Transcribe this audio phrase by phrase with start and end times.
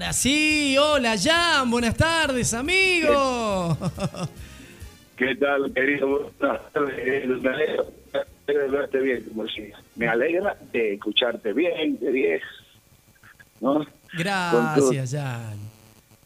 [0.00, 3.76] Ahora sí, hola Jan, buenas tardes, amigo.
[5.14, 6.32] ¿Qué tal, querido?
[6.38, 7.28] Buenas tardes.
[7.28, 7.84] Me alegra
[8.46, 9.78] de verte bien, como decía.
[9.96, 12.42] Me alegra de escucharte bien, de 10.
[13.60, 13.86] ¿No?
[14.14, 15.58] Gracias, Jan.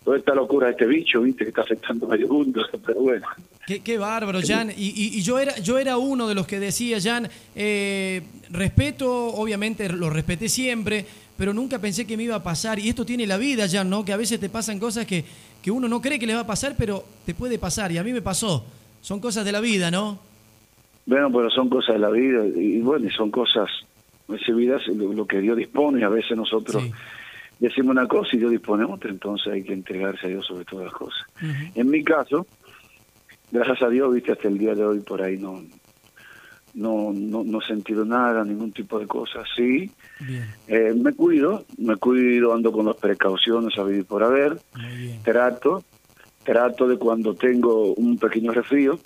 [0.04, 3.26] Toda esta locura de este bicho, viste, que está afectando a medio mundo, pero bueno.
[3.66, 4.70] Qué, qué bárbaro, Jan.
[4.70, 9.88] Y, y, yo era yo era uno de los que decía, Jan, eh, respeto, obviamente
[9.88, 11.06] lo respeté siempre,
[11.36, 12.78] pero nunca pensé que me iba a pasar.
[12.78, 14.04] Y esto tiene la vida, Jan, ¿no?
[14.04, 15.24] Que a veces te pasan cosas que,
[15.62, 17.90] que uno no cree que le va a pasar, pero te puede pasar.
[17.92, 18.64] Y a mí me pasó.
[19.00, 20.18] Son cosas de la vida, ¿no?
[21.06, 22.46] Bueno, pero son cosas de la vida.
[22.46, 23.68] Y bueno, y son cosas,
[24.28, 26.04] vida es lo, que Dios dispone.
[26.04, 26.92] A veces nosotros Sí.
[27.58, 30.86] decimos una cosa y Dios dispone otra, entonces hay que entregarse a Dios sobre todas
[30.86, 31.26] las cosas.
[31.74, 32.46] En mi caso,
[33.50, 35.62] gracias a Dios, viste, hasta el día de hoy por ahí no
[36.74, 39.42] no no, no he sentido nada, ningún tipo de cosa.
[39.56, 44.60] Sí, Bien, eh, me cuido, me cuido, ando con las precauciones a vivir por haber,
[45.22, 45.84] trato,
[46.42, 48.98] trato de cuando tengo un pequeño resfrío,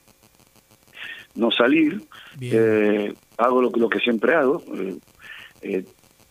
[1.34, 2.03] no salir,
[2.41, 4.97] eh, hago lo, que- lo que siempre hago, eh,
[5.62, 5.85] eh,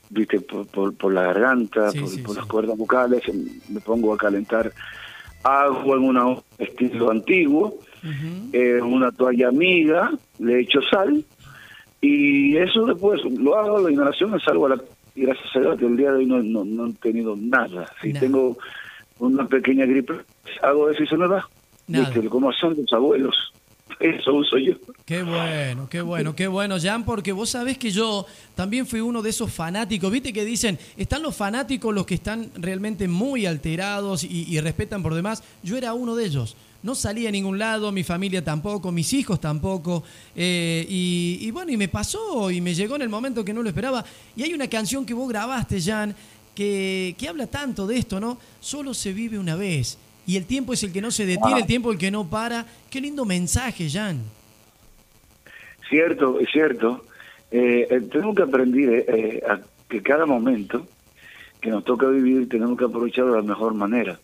[0.09, 2.39] viste, por, por, por la garganta, Sí, por, sí, por sí.
[2.39, 3.21] las cuerdas vocales,
[3.69, 4.71] me pongo a calentar
[5.43, 7.79] agua en un estilo antiguo,
[8.53, 11.23] eh, una toalla amiga, le echo sal
[12.01, 14.81] y eso después lo hago, la inhalación, salgo a la...
[15.15, 17.91] Y gracias a Dios que el día de hoy no, no, no he tenido nada.
[18.01, 18.55] Si tengo
[19.17, 20.13] una pequeña gripe,
[20.61, 21.47] hago eso y se me va.
[22.29, 23.35] Como son los abuelos.
[23.99, 24.73] Eso uso yo.
[25.05, 29.23] Qué bueno, qué bueno, qué bueno, Jan, porque vos sabés que yo también fui uno
[29.23, 30.11] de esos fanáticos.
[30.11, 35.01] Viste que dicen, están los fanáticos, los que están realmente muy alterados y, y respetan
[35.01, 35.43] por demás.
[35.63, 36.55] Yo era uno de ellos.
[36.83, 40.03] No salía a ningún lado, mi familia tampoco, mis hijos tampoco.
[40.35, 43.61] eh, y, y bueno, y me pasó y me llegó en el momento que no
[43.63, 44.05] lo esperaba.
[44.35, 46.15] Y hay una canción que vos grabaste, Jan,
[46.55, 48.37] que, que habla tanto de esto, ¿no?
[48.61, 49.97] Solo se vive una vez.
[50.25, 51.59] Y el tiempo es el que no se detiene, Ah.
[51.61, 52.65] el tiempo el que no para.
[52.89, 54.21] Qué lindo mensaje, Jan.
[55.89, 57.05] Cierto, es cierto.
[57.51, 59.59] Eh, eh, tenemos que aprender eh, eh, a
[59.89, 60.85] que cada momento
[61.61, 64.19] que nos toca vivir tenemos que aprovecharlo de la mejor manera.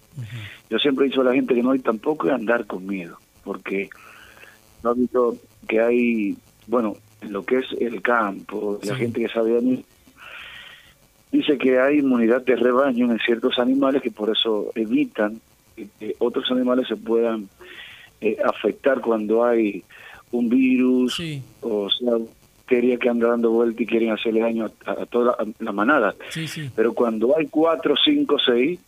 [0.69, 3.18] Yo siempre he dicho a la gente que no hay tampoco que andar con miedo,
[3.44, 3.90] porque
[4.84, 5.38] no he visto
[5.68, 6.38] que hay,
[6.68, 9.85] bueno, en lo que es el campo, la gente que sabe de mí,
[11.31, 15.40] dice que hay inmunidad de rebaño en ciertos animales que por eso evitan
[15.75, 17.50] que, otros animales se puedan
[18.22, 19.84] eh, afectar cuando hay
[20.31, 21.41] un virus Sí.
[21.62, 22.13] o sea,
[22.63, 26.16] bacteria que anda dando vuelta y quieren hacerle daño a, a toda la, la manada.
[26.29, 26.69] Sí, sí.
[26.75, 28.79] Pero cuando hay cuatro, cinco, seis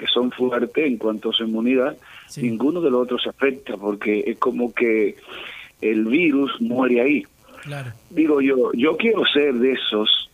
[0.00, 1.94] que son fuertes en cuanto a su inmunidad,
[2.26, 2.40] Sí.
[2.42, 5.16] ninguno de los otros se afecta porque es como que
[5.82, 7.22] el virus muere ahí.
[7.64, 7.92] Claro.
[8.08, 10.30] Digo yo, yo quiero ser de esos,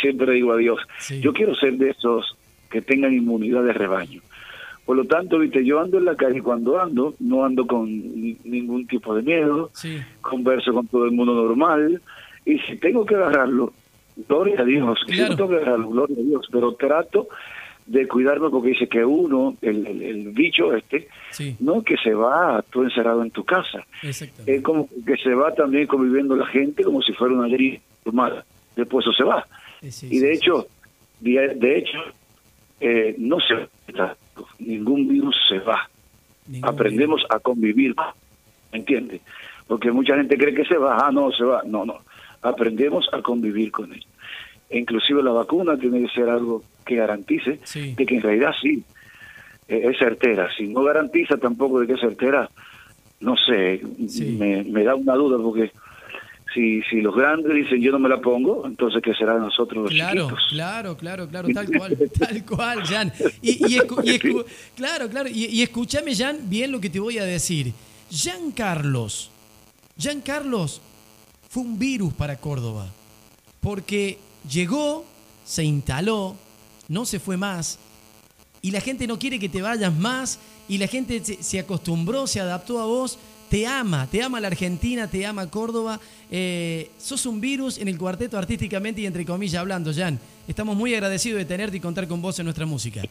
[0.00, 1.20] siempre digo a Dios, Sí.
[1.20, 2.34] yo quiero ser de esos
[2.70, 4.22] que tengan inmunidad de rebaño.
[4.86, 8.38] Por lo tanto, viste, yo ando en la calle cuando ando, no ando con ni-
[8.44, 9.98] ningún tipo de miedo, Sí.
[10.22, 12.00] converso con todo el mundo normal,
[12.46, 13.74] y si tengo que agarrarlo,
[14.28, 15.36] gloria a Dios, Claro.
[15.36, 17.28] tengo que agarrarlo, gloria a Dios, pero trato
[17.90, 21.56] de cuidarme porque dice que uno, el, el, el bicho este, Sí.
[21.58, 23.84] no que se va tú encerrado en tu casa,
[24.46, 28.44] es como que se va también conviviendo la gente como si fuera una gripe normal,
[28.76, 29.44] después eso se va.
[29.88, 30.68] Sí, Y de hecho,
[31.20, 31.98] de, hecho,
[32.80, 33.54] eh, no se
[33.92, 34.16] va,
[34.60, 35.90] ningún virus se va.
[36.46, 37.96] Ningún Aprendemos a convivir,
[38.72, 39.20] ¿me entiendes?
[39.66, 41.62] Porque mucha gente cree que se va, ah, no, se va.
[41.64, 41.98] No, no.
[42.42, 44.04] Aprendemos a convivir con él.
[44.68, 47.94] E inclusive la vacuna tiene que ser algo que garantice Sí.
[47.96, 48.82] de que en realidad sí
[49.68, 50.48] eh, es certera.
[50.56, 52.50] Si no garantiza tampoco de que es certera,
[53.20, 54.36] no sé, Sí.
[54.38, 55.70] me, me da una duda porque
[56.52, 59.84] si si los grandes dicen yo no me la pongo, entonces ¿qué será de nosotros
[59.84, 60.46] los Claro, chiquitos?
[60.50, 63.12] claro, claro, claro, tal cual, tal cual, Jan.
[63.40, 66.98] Y, y escu- y escu- claro, claro, y, y escúchame, Jan, bien lo que te
[66.98, 67.72] voy a decir.
[68.10, 69.30] Jan Carlos,
[69.96, 70.80] Jan Carlos
[71.48, 72.88] fue un virus para Córdoba,
[73.60, 74.18] porque
[74.50, 75.04] llegó,
[75.44, 76.34] se instaló,
[76.90, 77.78] no se fue más,
[78.60, 82.40] y la gente no quiere que te vayas más, y la gente se, acostumbró, se
[82.40, 83.16] adaptó a vos,
[83.48, 85.98] te ama, te ama la Argentina, te ama Córdoba.
[86.30, 90.20] Eh, sos un virus en el cuarteto artísticamente y entre comillas hablando, Jan.
[90.46, 93.02] Estamos muy agradecidos de tenerte y contar con vos en nuestra música.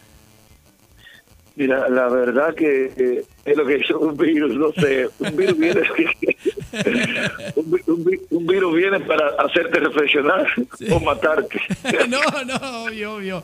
[1.59, 5.57] Mira, la verdad que eh, es lo que es un virus, no sé, un virus
[5.57, 5.81] viene,
[7.57, 10.47] un, vi- un vi- un virus viene para hacerte reflexionar
[10.89, 11.59] o matarte.
[12.09, 13.43] no, no, obvio, obvio.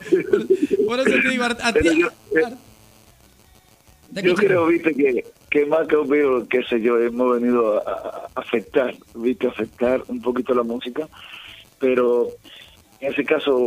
[0.86, 2.08] Por eso te digo, a, a ti- yo-
[2.38, 7.86] eh, Yo creo, viste, que, que más que un virus, qué sé yo, hemos venido
[7.86, 11.06] a, a afectar, viste, a afectar un poquito la música,
[11.78, 12.28] pero
[13.00, 13.66] en ese caso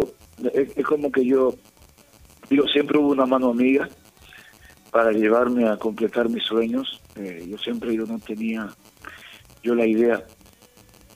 [0.56, 1.54] es, es como que yo
[2.50, 3.88] Digo, siempre hubo una mano amiga
[4.92, 7.02] para llevarme a completar mis sueños.
[7.16, 8.70] Eh, yo siempre yo no tenía
[9.62, 10.24] yo la idea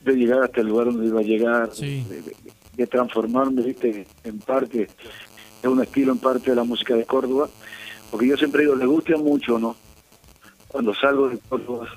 [0.04, 4.06] de llegar hasta el lugar donde iba a llegar, de, transformarme ¿viste?
[4.22, 4.88] en parte
[5.62, 7.48] de un estilo, en parte de la música de Córdoba,
[8.10, 9.76] porque yo siempre digo, le gusta mucho, ¿no?
[10.68, 11.88] Cuando salgo de Córdoba,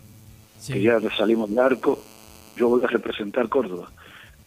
[0.65, 2.01] que ya salimos de arco,
[2.55, 3.91] yo voy a representar Córdoba,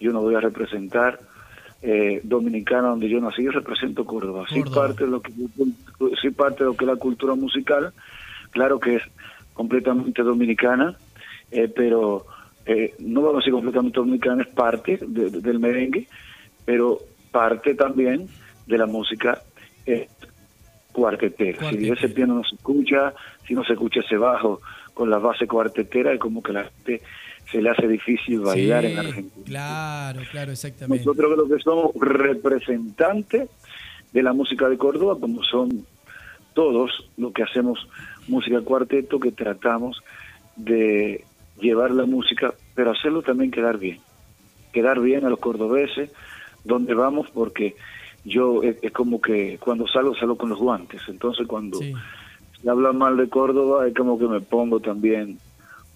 [0.00, 1.21] yo no voy a representar
[1.82, 4.47] eh, dominicana donde yo nací, yo represento Córdoba.
[4.53, 5.32] Sí parte de lo que
[6.21, 7.93] sí parte de lo que es la cultura musical,
[8.50, 9.03] claro que es
[9.55, 10.97] completamente dominicana,
[11.50, 12.27] eh, pero
[12.67, 16.06] eh, no vamos a decir completamente dominicana, es parte del merengue,
[16.65, 16.99] pero
[17.31, 18.29] parte también
[18.67, 19.43] de la música
[19.87, 20.09] eh,
[20.93, 21.71] cuartetera.
[21.71, 23.12] Si ese piano no se escucha,
[23.47, 24.61] si no se escucha ese bajo
[25.00, 27.00] con la base cuartetera, es como que la gente
[27.50, 29.44] se le hace difícil bailar en Argentina.
[29.47, 31.06] Claro, claro, exactamente.
[31.06, 33.49] Nosotros creo que somos representantes
[34.12, 35.87] de la música de Córdoba, como son
[36.52, 37.88] todos los que hacemos
[38.29, 40.02] música cuarteto, que tratamos
[40.56, 41.25] de
[41.58, 44.00] llevar la música, pero hacerlo también quedar bien.
[44.70, 46.12] Quedar bien a los cordobeses,
[46.62, 47.75] donde vamos, porque
[48.26, 51.00] yo es, como que cuando salgo, salgo con los guantes.
[51.08, 51.79] Entonces, cuando
[52.62, 55.39] se habla mal de Córdoba, es como que me pongo también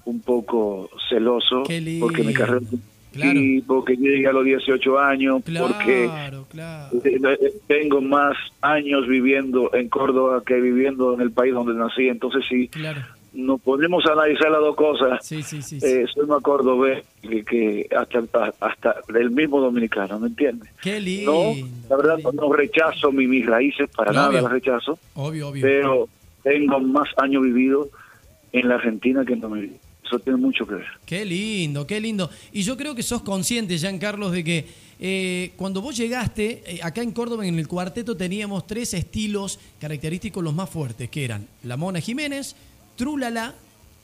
[0.05, 1.62] un poco celoso,
[2.00, 2.66] porque mi carrera.
[3.16, 6.11] Y porque llegué a los 18 años, porque
[7.69, 12.08] tengo más años viviendo en Córdoba que viviendo en el país donde nací.
[12.08, 12.69] Entonces, sí,
[13.32, 15.25] nos podemos analizar las dos cosas.
[15.25, 15.78] Sí, sí, sí.
[15.82, 20.70] Eh, soy más cordobés que, que hasta, hasta el mismo dominicano, ¿me entiendes?
[20.81, 21.52] Qué lindo.
[21.88, 24.99] la verdad no, rechazo mi, mis raíces, para nada las rechazo.
[25.14, 25.62] Obvio, obvio.
[25.62, 26.08] Pero
[26.44, 27.91] tengo más años vivido
[28.52, 29.81] en la Argentina que en Dominicana.
[30.05, 30.87] Eso tiene mucho que ver.
[31.06, 32.31] Qué lindo, qué lindo.
[32.52, 34.67] Y yo creo que sos consciente, Jean Carlos, de que
[35.00, 40.44] eh, cuando vos llegaste, eh, acá en Córdoba, en el cuarteto, teníamos tres estilos característicos
[40.44, 42.55] los más fuertes, que eran la Mona Jiménez,
[42.97, 43.55] Trúlala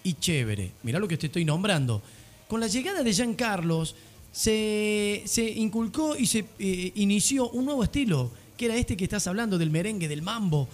[0.02, 0.72] y Chévere.
[0.82, 2.02] Mirá lo que te estoy nombrando.
[2.48, 3.94] Con la llegada de Jean Carlos
[4.32, 9.26] se, se inculcó y se eh, inició un nuevo estilo, que era este que estás
[9.26, 10.68] hablando, del merengue, del mambo,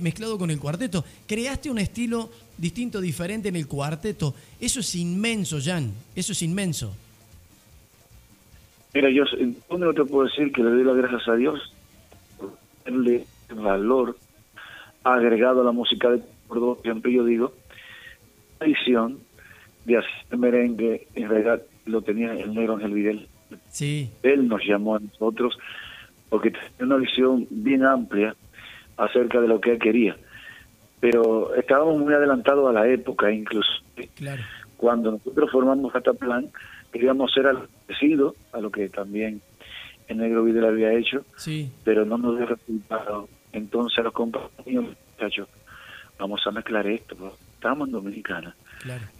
[0.00, 1.04] mezclado con el cuarteto.
[1.26, 4.34] Creaste un estilo distinto, diferente en el cuarteto.
[4.60, 5.92] Eso es inmenso, Jan.
[6.14, 6.94] Eso es inmenso.
[8.94, 9.24] Mira, yo
[9.76, 11.74] no te puedo decir que le doy las gracias a Dios
[12.38, 14.16] por darle valor
[15.02, 17.52] agregado a la música de por siempre yo digo,
[18.60, 19.18] la visión
[19.84, 23.28] de hacer merengue, en realidad lo tenía el negro Ángel Vidal.
[23.68, 24.10] Sí.
[24.22, 25.58] Él nos llamó a nosotros
[26.28, 28.36] porque tenía una visión bien amplia
[28.96, 30.16] acerca de lo que él quería.
[31.00, 33.70] Pero estábamos muy adelantados a la época, incluso.
[34.14, 34.42] Claro.
[34.76, 36.50] Cuando nosotros formamos plan
[36.92, 37.52] queríamos ser
[37.86, 39.40] parecido a lo que también
[40.06, 41.72] el negro Vidal había hecho, sí.
[41.82, 43.28] pero no nos dio resultado.
[43.52, 45.48] Entonces los compañeros, muchachos,
[46.18, 48.54] vamos a mezclar esto, estábamos en Dominicana,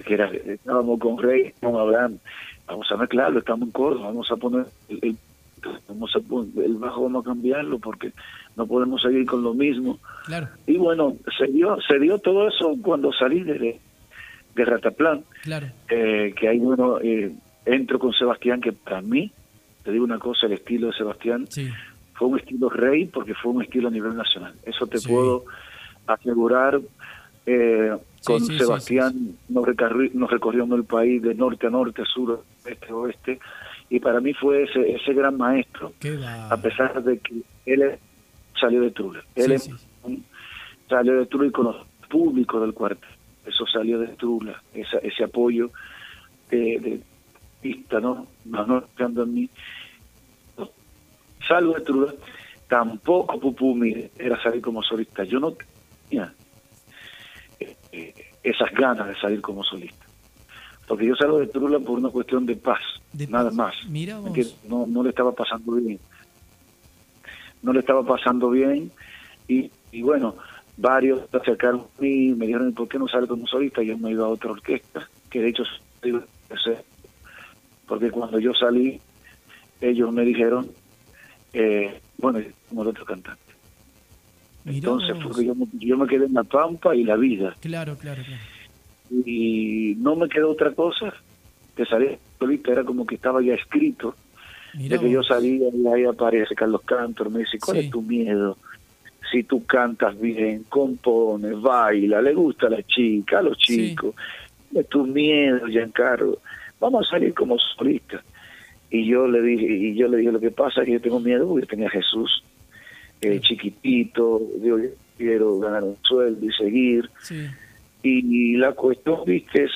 [0.05, 2.11] que era, estábamos con Rey, vamos a hablar,
[2.67, 5.17] vamos a mezclarlo, estamos en Córdoba, vamos a poner el,
[5.89, 6.19] vamos a
[6.63, 8.13] el bajo vamos a cambiarlo porque
[8.57, 9.99] no podemos seguir con lo mismo.
[10.67, 13.81] Y bueno, se dio, se dio todo eso cuando salí de,
[14.55, 15.67] de Rataplan, claro.
[15.89, 17.33] eh, que ahí bueno, eh,
[17.67, 19.31] entro con Sebastián, que para mí,
[19.83, 21.47] te digo una cosa, el estilo de Sebastián
[22.15, 24.55] fue un estilo rey porque fue un estilo a nivel nacional.
[24.65, 25.45] Eso te puedo
[26.07, 26.81] asegurar.
[27.47, 27.95] Eh,
[28.25, 33.39] con Sebastián nos, recorrió, nos recorrió el país de norte a norte, sur, este, oeste,
[33.91, 35.93] y para mí fue ese, ese gran maestro,
[36.51, 37.99] a pesar de que él
[38.59, 39.23] salió de Trula.
[39.35, 39.61] Él
[40.89, 43.07] salió de Trula y con los públicos del cuarto.
[43.47, 45.71] Eso salió de Trula, esa, ese apoyo
[46.51, 47.01] de, de
[47.61, 48.27] pista, ¿no?
[48.45, 49.51] No en mí.
[51.47, 52.15] Salgo de Trula,
[52.69, 55.25] tampoco Pupumi era salir como solista.
[55.25, 55.55] Yo no
[57.61, 60.05] eh, esas ganas de salir como solista.
[60.87, 62.81] Porque yo salgo de Trula por una cuestión de paz,
[63.29, 63.75] nada más.
[64.33, 65.99] Que no, no le estaba pasando bien.
[67.65, 68.93] No le estaba pasando bien
[69.49, 70.37] y, y bueno,
[70.77, 73.83] varios se acercaron a mí y me dijeron, ¿por qué no sale como solista?
[73.83, 75.65] Y yo me iba a otra orquesta, que de hecho
[77.87, 79.01] porque cuando yo salí,
[79.81, 80.69] ellos me dijeron,
[81.53, 83.41] eh, bueno, como el otro cantante.
[84.65, 87.55] Entonces porque yo, yo, me quedé en la pampa y la vida.
[87.61, 88.43] Claro, claro, claro.
[89.27, 91.13] Y no me quedó otra cosa
[91.77, 94.15] que salir solita, era como que estaba ya escrito.
[94.75, 98.59] De que yo salía y ahí aparece Carlos Cantor, me dice, ¿cuál es tu miedo?
[99.31, 104.15] Si tú cantas bien, compones, baila, le gusta a la chica, a los chicos,
[104.75, 106.39] es tu miedo, Giancarlo,
[106.81, 108.23] vamos a salir como solistas.
[108.91, 111.21] Y yo le dije, y yo le dije, lo que pasa es que yo tengo
[111.21, 112.45] miedo porque tenía Jesús
[113.21, 114.77] eh, chiquitito, yo
[115.17, 117.11] quiero ganar un sueldo y seguir.
[117.21, 117.47] Sí.
[118.03, 119.67] Y, la cuestión, viste,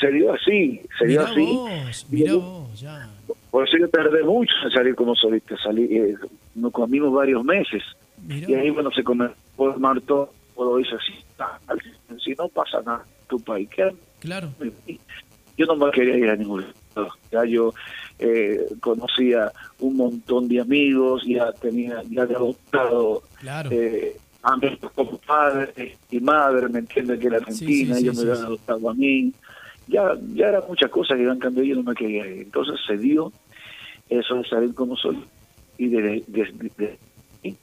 [0.00, 1.44] se, dio así, se dio así.
[1.44, 3.10] Vos, mirá vos, ya.
[3.56, 6.14] Por eso yo tardé mucho en salir como solista, salí, eh,
[6.56, 7.82] nos comimos varios meses.
[8.26, 10.28] Mirá Y ahí, bueno, se comenzó a armar todo,
[10.78, 11.14] eso así.
[12.22, 13.94] Si no pasa nada, tu país, ¿qué?
[14.18, 14.50] Claro.
[15.56, 17.08] yo no me quería ir a ningún lado.
[17.32, 17.72] Ya yo
[18.18, 23.70] eh, conocía un montón de amigos, ya tenía, ya había adoptado Claro.
[23.72, 28.26] eh, amigos como padre y madre, me entiende que era Argentina, Sí, sí, ellos sí,
[28.26, 29.32] me habían adoptado a mí.
[29.88, 30.02] Ya,
[30.34, 32.42] ya eran muchas cosas que iban cambiando y yo no me quería ir.
[32.42, 33.32] Entonces se dio
[34.08, 35.18] eso de salir como soy
[35.78, 36.98] y de, de- de-
[37.42, 37.56] de-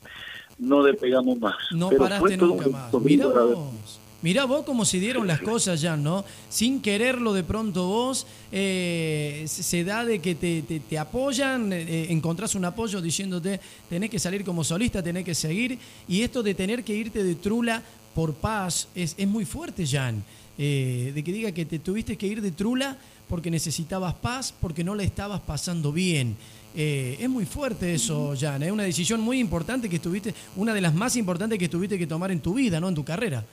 [0.59, 1.55] no despegamos más.
[1.71, 2.91] No Pero paraste nunca un más.
[2.91, 3.55] ver.
[3.55, 3.99] vos.
[4.21, 6.23] Mirá vos cómo se dieron las cosas ya, ¿no?
[6.47, 11.73] Sin quererlo de pronto vos, eh, se se da de que te, te- te apoyan,
[11.73, 13.59] eh, encontrás un apoyo diciéndote
[13.89, 15.77] tenés que salir como solista, tenés que seguir.
[16.07, 17.83] Y esto de tener que irte de Trula
[18.15, 20.23] por paz es, es muy fuerte, Jan.
[20.57, 22.95] Eh, de que diga que te tuviste que ir de Trula
[23.33, 26.37] porque necesitabas paz, porque no la estabas pasando bien.
[26.75, 28.61] Eh, es muy fuerte eso, Jan.
[28.61, 32.05] Es una decisión muy importante que estuviste, una de las más importantes que tuviste que
[32.05, 32.89] tomar en tu vida, ¿no?
[32.89, 33.43] En tu carrera.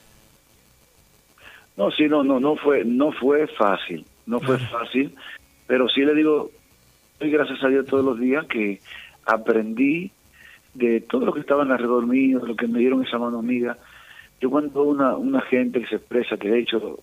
[1.78, 5.14] No, sí, no, no, no fue, no fue fácil, no fue fácil,
[5.66, 6.50] pero sí le digo,
[7.18, 8.82] doy gracias a Dios todos los días que
[9.24, 10.10] aprendí
[10.74, 13.78] de todo lo que estaban alrededor mío, de lo que me dieron esa mano amiga.
[14.42, 16.98] Yo cuando una, una gente que se expresa, que de hecho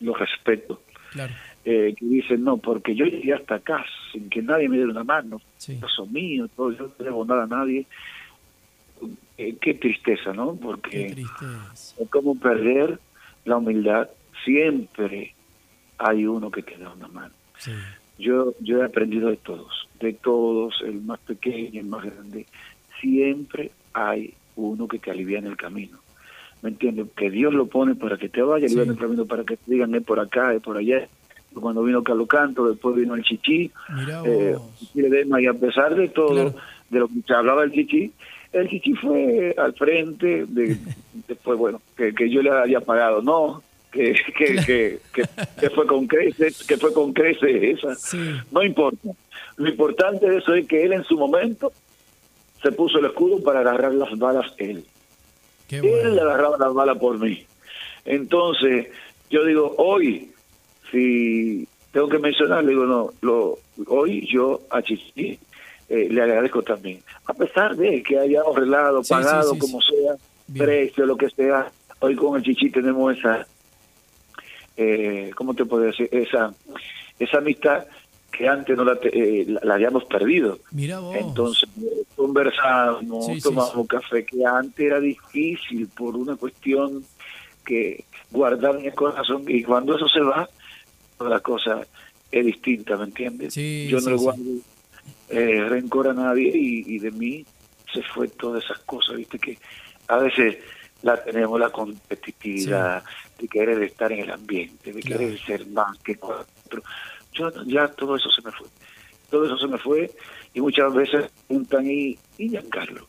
[0.00, 1.32] lo respeto, Claro.
[1.64, 5.04] Eh, que dicen, no, porque yo llegué hasta acá sin que nadie me diera una
[5.04, 5.78] mano, Sí.
[5.82, 7.86] eso mío, todo, yo no debo nada a nadie.
[9.38, 10.54] Eh, qué tristeza, ¿no?
[10.56, 12.98] Porque es como perder
[13.44, 14.08] la humildad.
[14.44, 15.34] Siempre
[15.98, 17.34] hay uno que te da una mano.
[17.58, 17.72] Sí.
[18.18, 22.46] Yo, yo he aprendido de todos, de todos, el más pequeño, el más grande.
[23.00, 25.98] Siempre hay uno que te alivia en el camino.
[26.62, 27.06] ¿Me entiendes?
[27.16, 28.74] Que Dios lo pone para que te vaya Sí.
[28.74, 31.08] aliviando el camino, para que te digan, es por acá, es por allá.
[31.54, 33.70] Cuando vino Carlos Canto, después vino el Chichi,
[34.24, 34.56] eh,
[34.94, 36.54] y a pesar de todo, Claro.
[36.90, 38.12] de lo que se hablaba del Chichi,
[38.52, 40.76] el Chichi fue al frente, de,
[41.28, 45.22] después, bueno, que, que yo le había pagado, no, que, que, que, que,
[45.60, 47.94] que fue con creces, que fue con creces esa.
[47.96, 48.18] Sí.
[48.52, 49.08] No importa.
[49.56, 51.72] Lo importante de eso es que él en su momento
[52.62, 54.84] se puso el escudo para agarrar las balas él.
[55.68, 56.22] Qué Él le bueno.
[56.22, 57.44] agarraba las balas por mí.
[58.04, 58.88] Entonces,
[59.28, 60.30] yo digo, hoy,
[60.90, 65.38] si tengo que mencionar, le digo, no, lo, hoy yo a Chichi
[65.88, 67.00] eh, le agradezco también.
[67.26, 70.14] A pesar de que hayamos arreglado, Sí, pagado, sí, como sea,
[70.46, 70.64] Bien.
[70.66, 71.70] precio, lo que sea,
[72.00, 73.46] hoy con el Chichi tenemos esa,
[74.76, 76.08] eh, ¿cómo te puedo decir?
[76.12, 76.52] Esa,
[77.18, 77.84] esa amistad
[78.32, 80.58] que antes no la, eh, la, la habíamos perdido.
[80.70, 81.16] Mirá vos.
[81.16, 81.68] Entonces
[82.16, 83.86] conversamos, Sí, sí, tomamos sí.
[83.88, 87.04] café, que antes era difícil por una cuestión
[87.64, 90.48] que guardar en el corazón y cuando eso se va,
[91.28, 91.86] la cosa
[92.30, 93.54] es distinta, ¿me entiendes?
[93.54, 94.24] Sí, Yo no sí, le sí.
[94.24, 94.42] guardo
[95.28, 97.44] eh, rencor a nadie y, y de mí
[97.92, 99.38] se fue todas esas cosas, ¿viste?
[99.38, 99.58] Que
[100.08, 100.58] a veces
[101.02, 103.02] la tenemos la competitividad
[103.38, 105.20] de querer estar en el ambiente, de Claro.
[105.22, 106.82] querer ser más que cuatro.
[107.32, 108.66] Yo ya todo eso se me fue.
[109.30, 110.10] Todo eso se me fue
[110.52, 113.06] y muchas veces preguntan, y, y Giancarlo,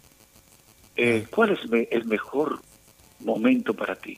[0.95, 2.59] eh, ¿cuál es me- el mejor
[3.19, 4.17] momento para ti?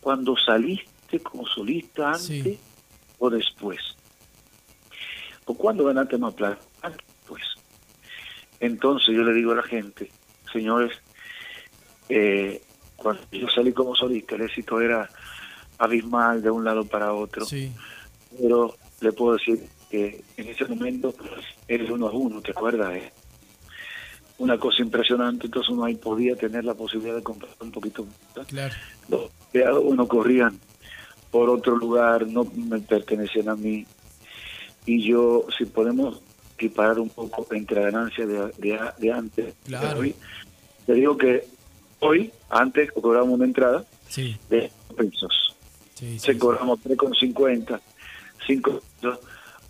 [0.00, 2.58] ¿Cuando saliste como solista antes Sí.
[3.18, 3.78] o después?
[5.46, 6.58] ¿O cuando ganaste más plata?
[6.82, 7.42] Antes, Pues.
[8.60, 10.10] Entonces yo le digo a la gente,
[10.52, 10.92] señores,
[12.08, 12.62] eh,
[12.96, 15.08] cuando yo salí como solista, el éxito era
[15.78, 17.72] abismal de un lado para otro Sí.
[18.40, 21.14] pero le puedo decir que en ese momento
[21.68, 22.94] eres uno a uno, ¿te acuerdas?
[22.94, 23.12] Eh?
[24.38, 28.06] Una cosa impresionante, entonces uno ahí podía tener la posibilidad de comprar un poquito.
[28.48, 28.74] Claro.
[29.08, 29.30] Los
[29.82, 30.58] uno corrían
[31.34, 33.84] por otro lugar, no me pertenecían a mí.
[34.86, 36.22] Y yo, si podemos
[36.56, 39.88] equiparar un poco entre la ganancia de, de, de antes, Claro.
[39.88, 40.14] de hoy,
[40.86, 41.44] te digo que
[41.98, 44.36] hoy, antes cobrábamos una entrada Sí.
[44.48, 45.56] de pesos
[45.94, 46.12] Sí.
[46.12, 47.80] sí, se cobramos 3,50,
[48.46, 49.18] 5 pesos.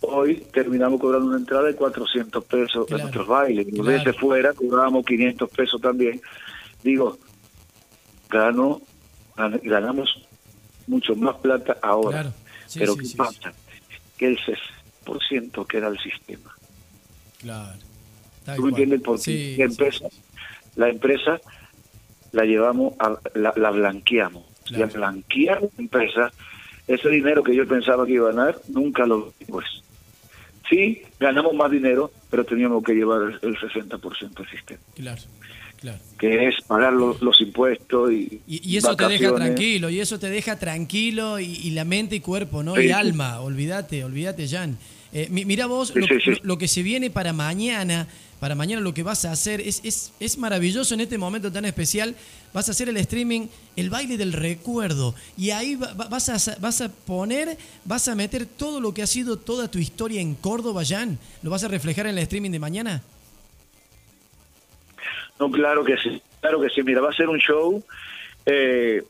[0.01, 3.65] Hoy terminamos cobrando una entrada de 400 pesos Claro, en nuestros bailes.
[3.73, 3.83] Claro.
[3.89, 6.21] desde fuera cobrábamos 500 pesos también.
[6.83, 7.17] Digo,
[8.29, 8.81] gano,
[9.35, 10.21] gan- ganamos
[10.87, 12.21] mucho más plata ahora.
[12.21, 12.33] Claro.
[12.67, 13.53] Sí, Pero sí, ¿qué sí, pasa?
[14.17, 14.39] Que el
[15.05, 16.55] 60% queda al sistema.
[17.39, 17.77] Claro.
[18.55, 19.01] ¿Tú entiendes?
[19.01, 20.07] Porque Sí, la empresa,
[20.75, 21.41] la empresa
[22.31, 24.43] la llevamos, a, la, la blanqueamos.
[24.67, 24.93] Y al Claro.
[24.93, 26.31] blanquear la empresa,
[26.87, 29.65] ese dinero que yo pensaba que iba a ganar, nunca lo pues.
[30.69, 34.79] Sí, ganamos más dinero, pero teníamos que llevar el, el 60% al sistema.
[34.95, 35.21] Claro.
[36.17, 40.57] Que es pagar los, impuestos y, y, eso te deja tranquilo, y eso te deja
[40.57, 42.79] tranquilo y, la mente y cuerpo, ¿no?
[42.79, 44.77] y alma, olvídate, olvídate, Jan.
[45.13, 45.93] Eh, mira vos
[46.43, 48.05] lo, que se viene para mañana,
[48.41, 51.63] para mañana lo que vas a hacer es, es, es, maravilloso en este momento tan
[51.63, 52.15] especial.
[52.53, 55.15] Vas a hacer el streaming, el baile del recuerdo.
[55.37, 59.37] Y ahí vas, a, vas a poner, vas a meter todo lo que ha sido
[59.37, 61.17] toda tu historia en Córdoba, Jan.
[61.43, 63.01] ¿Lo vas a reflejar en el streaming de mañana?
[65.39, 66.83] No, claro que sí, claro que sí.
[66.83, 67.83] Mira, va a ser un show,
[68.45, 69.03] eh,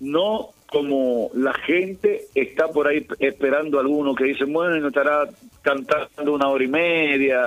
[0.00, 5.28] no como la gente está por ahí esperando a alguno que dice, bueno, estará
[5.62, 7.46] cantando una hora y media,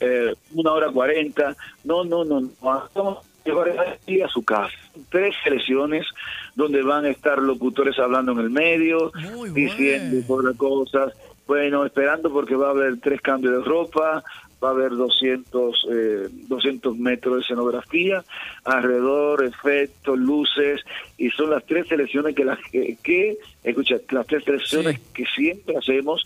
[0.00, 1.56] eh, una hora cuarenta.
[1.84, 4.74] No, no, no, vamos a llevar a su casa.
[5.08, 6.06] Tres selecciones
[6.54, 9.12] donde van a estar locutores hablando en el medio,
[9.52, 11.12] diciendo cosas.
[11.46, 14.22] Bueno, esperando porque va a haber tres cambios de ropa,
[14.62, 18.24] va a haber 200, eh, 200 metros de escenografía,
[18.64, 20.80] alrededor, efectos, luces,
[21.16, 26.24] y son las tres selecciones que, las que, escucha, las tres selecciones que siempre hacemos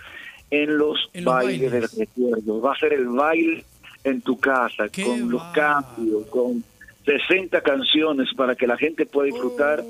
[0.51, 2.61] en los, bailes, del recuerdo.
[2.61, 3.65] Va a ser el baile
[4.05, 6.65] en tu casa, con los cambios, con
[7.05, 9.83] 60 canciones para que la gente pueda disfrutar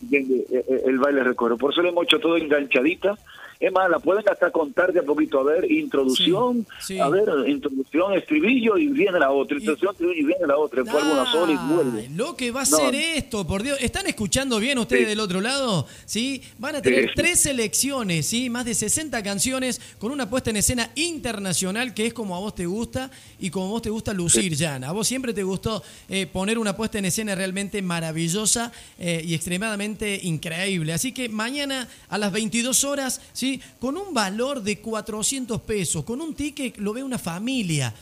[0.00, 0.44] del
[0.86, 1.56] el baile del recuerdo.
[1.56, 3.18] Por eso lo hemos hecho todo enganchadita
[3.60, 6.64] es más, la pueden hasta contar de a poquito, a ver, introducción,
[7.00, 11.02] a ver, introducción, estribillo y viene la otra, introducción, estribillo y viene la otra, después
[11.02, 12.08] una sola y vuelve.
[12.14, 15.86] Lo que va a ser esto, por Dios, ¿están escuchando bien ustedes del otro lado?
[16.04, 16.40] ¿Sí?
[16.58, 18.48] Van a tener tres selecciones, ¿sí?
[18.48, 22.54] Más de 60 canciones con una puesta en escena internacional que es como a vos
[22.54, 23.10] te gusta
[23.40, 24.84] y como a vos te gusta lucir, Jan.
[24.84, 29.34] A vos siempre te gustó eh, poner una puesta en escena realmente maravillosa eh, y
[29.34, 30.92] extremadamente increíble.
[30.92, 33.47] Así que mañana a las 22 horas, ¿sí?
[33.80, 37.94] Con un valor de 400 pesos, con un ticket lo ve una familia.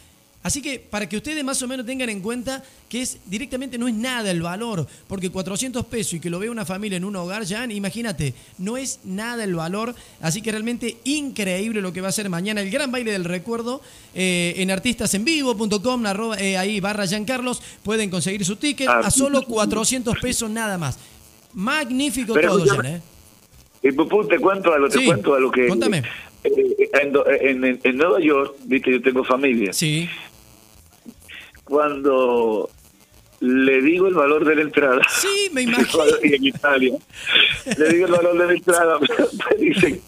[0.47, 3.89] Así que para que ustedes más o menos tengan en cuenta que es directamente no
[3.89, 7.17] es nada el valor, porque 400 pesos y que lo vea una familia en un
[7.17, 9.93] hogar, ya imagínate, no es nada el valor.
[10.21, 13.83] Así que realmente increíble lo que va a ser mañana el gran baile del recuerdo
[14.15, 16.05] eh, en artistasenvivo.com,
[16.39, 20.97] eh, ahí barra Carlos pueden conseguir su ticket a solo 400 pesos nada más.
[21.55, 23.03] Magnífico todo, Jan, ¿eh?
[23.87, 25.69] Y pues, te cuento algo, te cuento algo que...
[25.69, 26.03] Cuéntame.
[26.43, 29.73] Eh, en, en, Nueva York, viste, yo tengo familia.
[29.73, 30.09] Sí.
[31.65, 32.69] Cuando
[33.41, 35.01] le digo el valor de la entrada.
[35.09, 36.05] Sí, me imagino.
[36.25, 36.95] Y en Italia.
[37.79, 38.99] le digo el valor de la entrada.
[39.51, 40.01] Me dicen,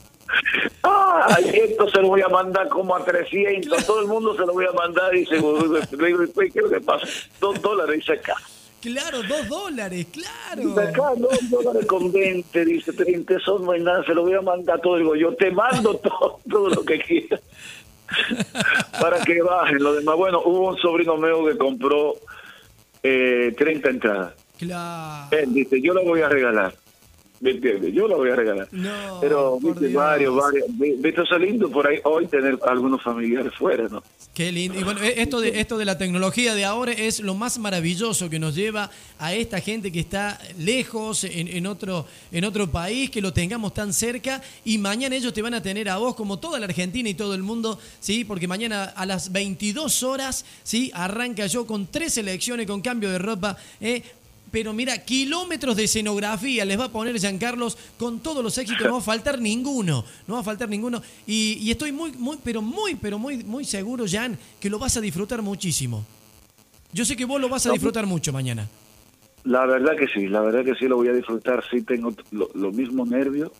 [0.82, 3.86] ah, esto se lo voy a mandar como a 300.
[3.86, 5.14] Todo el mundo se lo voy a mandar.
[5.14, 7.06] Y le digo, ¿qué es lo que pasa?
[7.40, 7.96] Dos dólares.
[7.96, 8.34] Dice acá.
[8.80, 10.80] Claro, dos dólares, claro.
[10.80, 14.40] acá dos dólares con 20, dice 30 eso no hay nada, se lo voy a
[14.40, 14.96] mandar todo.
[14.96, 17.40] Digo, yo te mando todo, todo lo que quieras.
[19.00, 20.16] para que bajen lo demás.
[20.16, 22.14] Bueno, hubo un sobrino mío que compró
[23.02, 24.34] eh, 30 entradas.
[24.58, 25.36] Claro.
[25.36, 26.74] Él dice, yo lo voy a regalar.
[27.40, 27.94] ¿Me entiendes?
[27.94, 28.68] Yo lo voy a regalar.
[28.72, 30.66] No, Pero viste varios, varios.
[30.76, 34.02] Viste, eso lindo por ahí hoy tener algunos familiares fuera, ¿no?
[34.34, 34.78] Qué lindo.
[34.78, 38.28] Y bueno, e-, esto de, esto de la tecnología de ahora es lo más maravilloso
[38.28, 43.10] que nos lleva a esta gente que está lejos, en, en, otro, en otro país,
[43.10, 44.42] que lo tengamos tan cerca.
[44.64, 47.34] Y mañana ellos te van a tener a vos, como toda la Argentina y todo
[47.34, 48.24] el mundo, ¿sí?
[48.24, 50.90] Porque mañana a las 22 horas, ¿sí?
[50.92, 54.02] Arranca yo con tres selecciones, con cambio de ropa, ¿eh?
[54.50, 58.92] Pero mira, kilómetros de escenografía les va a poner Giancarlos con todos los éxitos, no
[58.94, 61.02] va a faltar ninguno, no va a faltar ninguno.
[61.26, 65.00] Y, estoy muy, muy, pero muy, pero muy, muy seguro, Jan, que lo vas a
[65.00, 66.04] disfrutar muchísimo.
[66.92, 68.68] Yo sé que vos lo vas a disfrutar mucho mañana.
[69.44, 71.62] La verdad que sí, la verdad que sí lo voy a disfrutar.
[71.70, 73.52] Sí tengo lo, mismo nervio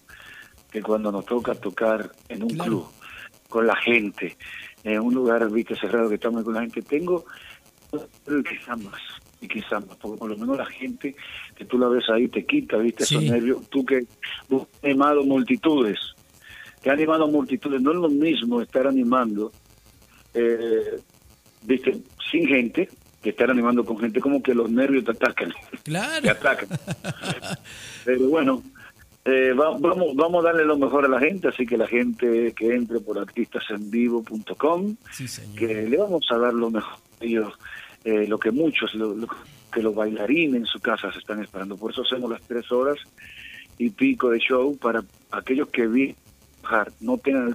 [0.71, 2.87] que cuando nos toca tocar en un club,
[3.49, 4.37] con la gente,
[4.85, 6.83] en un lugar, viste, cerrado que estamos con la gente.
[6.83, 7.25] Tengo
[8.27, 9.01] quizás más
[9.41, 11.15] y quizás porque por lo menos la gente
[11.55, 13.69] que tú la ves ahí te quita, viste, esos nervios.
[13.69, 13.99] Tú que
[14.51, 15.99] has animado multitudes,
[16.83, 19.53] que has animado multitudes, no es lo mismo estar animando,
[20.35, 21.01] eh,
[21.63, 21.99] viste,
[22.31, 22.89] sin gente,
[23.23, 25.53] que estar animando con gente, como que los nervios te atacan.
[25.85, 26.23] Claro.
[26.23, 26.69] Te atacan.
[28.05, 28.63] Pero bueno,
[29.25, 32.75] eh, vamos, vamos a darle lo mejor a la gente, así que la gente que
[32.75, 34.97] entre por artistasenvivo.com,
[35.57, 37.53] que le vamos a dar lo mejor a ellos
[38.09, 39.15] eh, lo que muchos, lo,
[39.71, 41.77] que los bailarines en su casa se están esperando.
[41.77, 42.97] Por eso hacemos las tres horas
[43.77, 46.15] y pico de show para aquellos que vi
[47.01, 47.55] no tengan,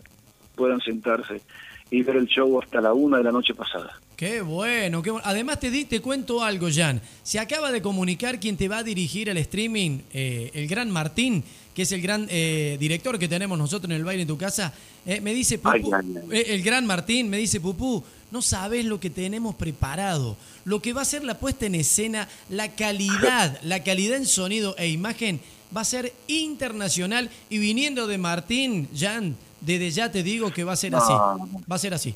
[0.55, 1.41] puedan sentarse
[1.89, 3.99] y ver el show hasta la una de la noche pasada.
[4.15, 5.25] Qué bueno, qué bueno.
[5.27, 7.01] Además te, di, te cuento algo, Jan.
[7.23, 11.43] Se acaba de comunicar quien te va a dirigir el streaming, eh, el gran Martín,
[11.73, 14.71] que es el gran eh, director que tenemos nosotros en el baile en tu casa.
[15.05, 15.91] me dice, Pupú,
[16.31, 21.03] el gran Martín me dice, Pupú, no sabes lo que tenemos preparado, lo que va
[21.03, 25.39] a ser la puesta en escena, la calidad, la calidad en sonido e imagen
[25.75, 30.73] va a ser internacional y viniendo de Martín, Jan, desde ya te digo que va
[30.73, 32.15] a ser así, va a ser así.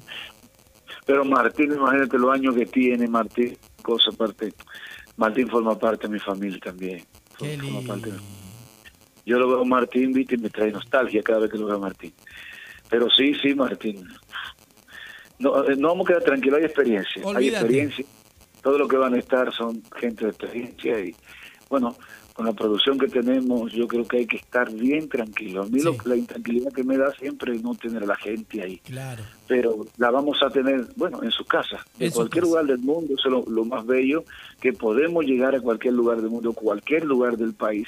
[1.05, 4.53] Pero Martín, imagínate los años que tiene Martín, cosa aparte.
[5.17, 7.05] Martín forma parte de mi familia también.
[7.37, 7.59] Qué
[9.23, 11.75] Yo lo veo a Martín, viste, y me trae nostalgia cada vez que lo veo
[11.75, 12.11] a Martín.
[12.89, 14.07] Pero sí, sí, Martín.
[15.39, 17.21] No, eh, no vamos a quedar tranquilos, hay experiencia.
[17.35, 18.05] Hay experiencia.
[18.61, 21.15] Todo lo que van a estar son gente de experiencia y,
[21.69, 21.95] bueno,
[22.37, 25.63] con la producción que tenemos, yo creo que hay que estar bien tranquilo.
[25.63, 28.77] A mí la intranquilidad que me da siempre es no tener a la gente ahí.
[28.85, 29.23] Claro.
[29.47, 33.39] Pero la vamos a tener, bueno, en su casa, en, cualquier lugar del mundo, eso
[33.39, 34.23] es lo, más bello,
[34.61, 37.87] que podemos llegar a cualquier lugar del mundo, cualquier lugar del país.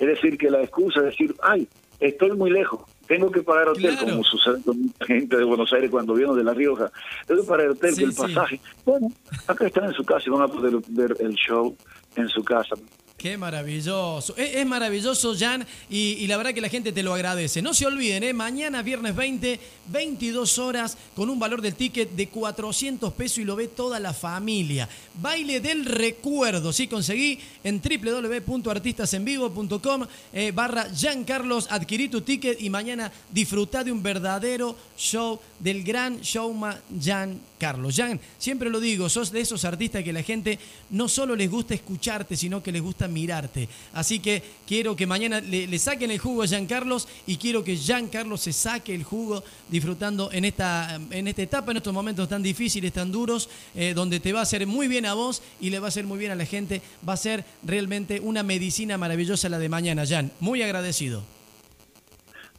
[0.00, 1.68] Es decir, que la excusa de decir, ay,
[2.00, 5.90] estoy muy lejos, tengo que pagar hotel, como sucede con mucha gente de Buenos Aires
[5.90, 6.90] cuando viene de La Rioja,
[7.26, 8.60] tengo que pagar hotel, que el pasaje.
[8.84, 9.12] Bueno,
[9.46, 11.76] acá están en su casa y van a poder ver el show
[12.16, 12.76] en su casa.
[13.24, 14.36] Qué maravilloso.
[14.36, 17.62] Es, maravilloso, Jan, y, la verdad que la gente te lo agradece.
[17.62, 18.34] No se olviden, ¿eh?
[18.34, 23.56] mañana, viernes 20, 22 horas, con un valor del ticket de 400 pesos y lo
[23.56, 24.90] ve toda la familia.
[25.22, 32.68] Baile del recuerdo, sí, conseguí en www.artistasenvivo.com eh, barra Jan Carlos, adquirí tu ticket y
[32.68, 37.96] mañana disfruta de un verdadero show del gran showman Jan Carlos.
[37.96, 40.58] Jan, siempre lo digo, sos de esos artistas que la gente
[40.90, 43.70] no solo les gusta escucharte, sino que les gusta mirarte.
[43.94, 47.78] Así que quiero que mañana le, saquen el jugo a Carlos y quiero que
[48.12, 52.42] Carlos se saque el jugo disfrutando en esta, en esta etapa, en estos momentos tan
[52.42, 55.78] difíciles, tan duros, eh, donde te va a hacer muy bien a vos y le
[55.78, 56.82] va a hacer muy bien a la gente.
[57.08, 60.30] Va a ser realmente una medicina maravillosa la de mañana, Jan.
[60.38, 61.24] Muy agradecido.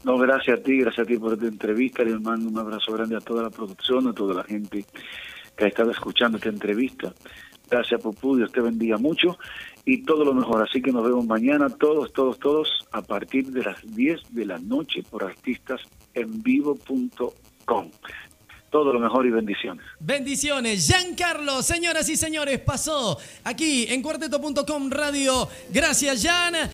[0.06, 2.04] No, gracias a ti, gracias a ti por esta entrevista.
[2.04, 4.86] Le mando un abrazo grande a toda la producción, a toda la gente
[5.58, 7.12] que ha estado escuchando esta entrevista.
[7.72, 9.40] Gracias, Pupu, Dios te bendiga mucho
[9.84, 10.62] y todo lo mejor.
[10.62, 14.60] Así que nos vemos mañana, todos, todos, todos, a partir de las 10 de la
[14.60, 17.90] noche por artistasenvivo.com.
[18.70, 19.84] Todo lo mejor y bendiciones.
[20.00, 20.86] Bendiciones.
[20.86, 25.50] Giancarlo, señoras y señores, pasó aquí en cuarteto.com radio.
[25.72, 26.56] Gracias, Jan.